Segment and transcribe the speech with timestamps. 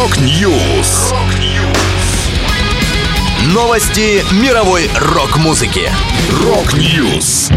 [0.00, 1.12] Rock News.
[3.52, 5.90] Новости мировой рок-музыки.
[6.42, 7.50] Rock News.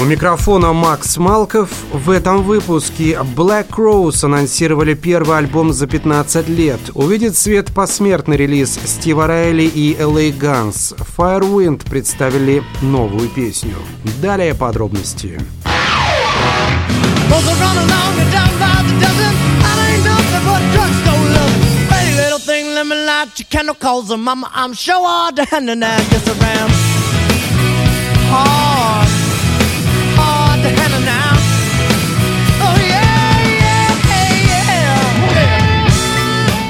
[0.00, 1.70] У микрофона Макс Малков.
[1.92, 6.78] В этом выпуске Black Rose анонсировали первый альбом за 15 лет.
[6.94, 10.96] Увидит свет посмертный релиз Стива Райли и LA Guns.
[11.16, 13.74] Firewind представили новую песню.
[14.22, 15.40] Далее подробности.
[22.78, 24.48] telling me light your candle, call them mama.
[24.54, 26.70] I'm sure all down and I guess around.
[28.30, 28.67] Oh.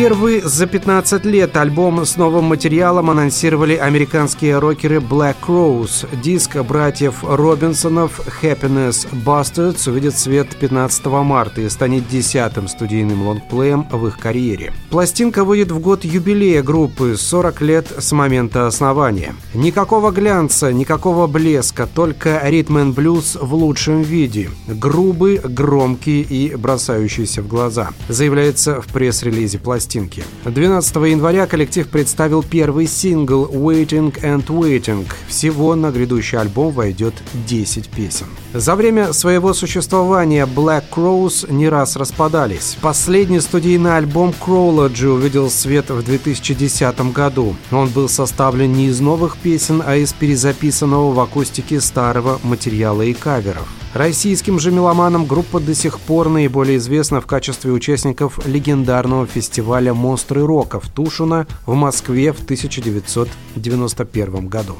[0.00, 6.08] Первый за 15 лет альбом с новым материалом анонсировали американские рокеры Black Rose.
[6.22, 14.06] Диск братьев Робинсонов Happiness Bastards увидит свет 15 марта и станет десятым студийным лонгплеем в
[14.06, 14.72] их карьере.
[14.88, 19.34] Пластинка выйдет в год юбилея группы 40 лет с момента основания.
[19.52, 24.48] Никакого глянца, никакого блеска, только ритм блюз в лучшем виде.
[24.66, 27.90] Грубый, громкий и бросающийся в глаза.
[28.08, 30.24] Заявляется в пресс-релизе пластинки пластинки.
[30.44, 35.06] 12 января коллектив представил первый сингл «Waiting and Waiting».
[35.28, 37.14] Всего на грядущий альбом войдет
[37.48, 38.26] 10 песен.
[38.54, 42.76] За время своего существования Black Crows не раз распадались.
[42.80, 47.56] Последний студийный альбом Crowlogy увидел свет в 2010 году.
[47.70, 53.12] Он был составлен не из новых песен, а из перезаписанного в акустике старого материала и
[53.12, 53.79] каверов.
[53.94, 60.46] Российским же меломанам группа до сих пор наиболее известна в качестве участников легендарного фестиваля «Монстры
[60.46, 64.76] рока» в Тушино в Москве в 1991 году.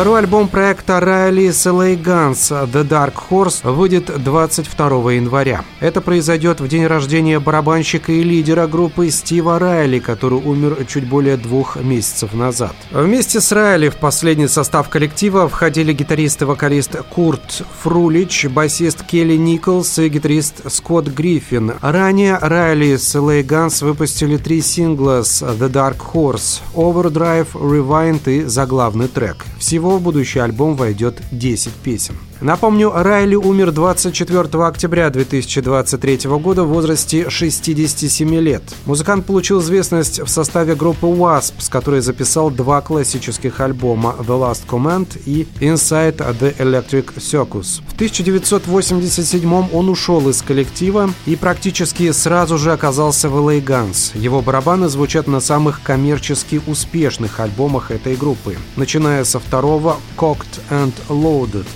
[0.00, 5.62] Второй альбом проекта Райли LA Guns «The Dark Horse» выйдет 22 января.
[5.78, 11.36] Это произойдет в день рождения барабанщика и лидера группы Стива Райли, который умер чуть более
[11.36, 12.72] двух месяцев назад.
[12.90, 19.36] Вместе с Райли в последний состав коллектива входили гитарист и вокалист Курт Фрулич, басист Келли
[19.36, 21.74] Николс и гитарист Скотт Гриффин.
[21.82, 23.42] Ранее Райли с LA
[23.82, 29.44] выпустили три сингла с «The Dark Horse»– «Overdrive», «Rewind» и заглавный трек.
[29.58, 32.16] Всего в будущий альбом войдет 10 песен.
[32.40, 38.62] Напомню, Райли умер 24 октября 2023 года в возрасте 67 лет.
[38.86, 44.62] Музыкант получил известность в составе группы Wasp, с которой записал два классических альбома The Last
[44.66, 47.82] Command и Inside the Electric Circus.
[47.86, 54.16] В 1987 он ушел из коллектива и практически сразу же оказался в LA Guns.
[54.18, 60.94] Его барабаны звучат на самых коммерчески успешных альбомах этой группы, начиная со второго Cocked and
[61.10, 61.66] Loaded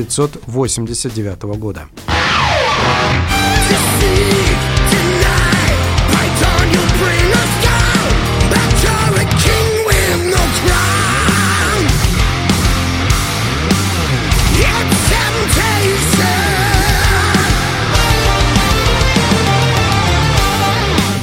[0.00, 1.88] 1989 года.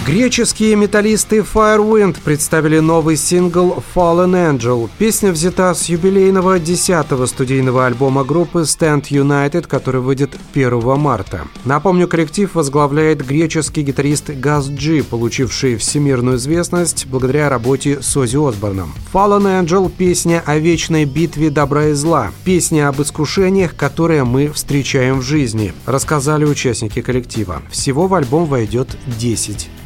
[0.07, 4.89] Греческие металлисты Firewind представили новый сингл Fallen Angel.
[4.97, 11.41] Песня взята с юбилейного 10-го студийного альбома группы Stand United, который выйдет 1 марта.
[11.65, 18.93] Напомню, коллектив возглавляет греческий гитарист Газ Джи, получивший всемирную известность благодаря работе с Ози Осборном.
[19.11, 25.19] Fallen Angel– песня о вечной битве добра и зла, песня об искушениях, которые мы встречаем
[25.19, 27.61] в жизни, рассказали участники коллектива.
[27.69, 29.76] Всего в альбом войдет 10 треков